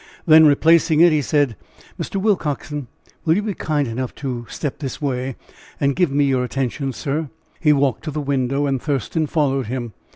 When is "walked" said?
7.71-8.05